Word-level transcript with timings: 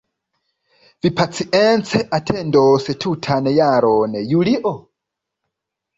Vi 1.05 1.11
pacience 1.19 2.01
atendos 2.19 2.89
tutan 3.05 3.53
jaron, 3.59 4.17
Julio? 4.33 4.77